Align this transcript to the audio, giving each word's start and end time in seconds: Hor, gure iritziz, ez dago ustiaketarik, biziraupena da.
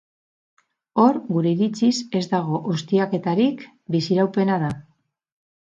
Hor, 1.03 1.19
gure 1.35 1.51
iritziz, 1.57 1.91
ez 2.21 2.23
dago 2.33 2.63
ustiaketarik, 2.73 3.63
biziraupena 3.99 4.63
da. 4.67 4.73